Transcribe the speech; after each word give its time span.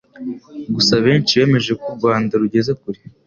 Gusa 0.75 0.93
benshi 1.05 1.37
bemeje 1.39 1.71
ko 1.81 1.85
u 1.91 1.95
Rwanda 1.97 2.33
rugeze 2.41 2.71
kure 2.81 2.99